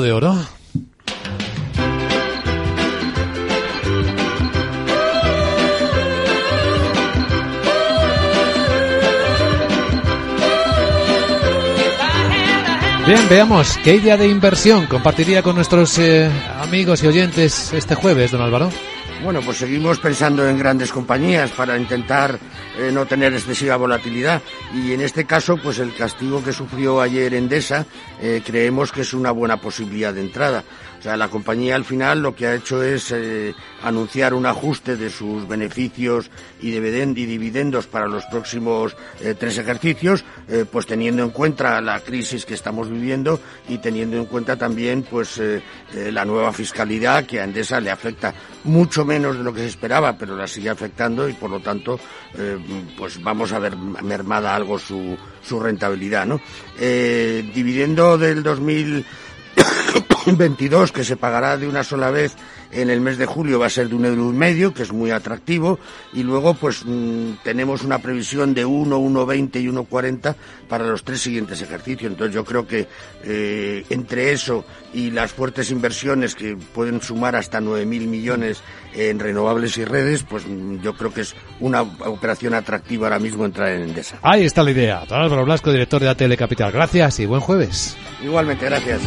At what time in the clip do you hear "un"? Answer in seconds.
34.32-34.46, 63.94-64.06